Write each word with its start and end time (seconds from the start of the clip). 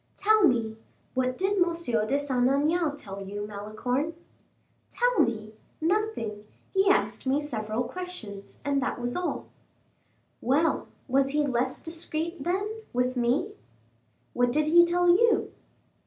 "Tell 0.15 0.45
me, 0.47 0.77
what 1.13 1.37
did 1.37 1.57
M. 1.59 1.63
de 2.07 2.17
Saint 2.17 2.49
Aignan 2.49 2.95
tell 2.97 3.21
you, 3.21 3.45
Malicorne?" 3.45 4.15
"Tell 4.89 5.19
me? 5.19 5.53
nothing; 5.79 6.47
he 6.73 6.89
asked 6.89 7.27
me 7.27 7.39
several 7.39 7.83
questions, 7.83 8.57
and 8.65 8.81
that 8.81 8.99
was 8.99 9.15
all." 9.15 9.49
"Well, 10.41 10.87
was 11.07 11.29
he 11.29 11.45
less 11.45 11.79
discreet, 11.79 12.43
then, 12.43 12.81
with 12.93 13.15
me." 13.15 13.51
"What 14.33 14.51
did 14.51 14.65
he 14.65 14.85
tell 14.85 15.07
you?" 15.07 15.51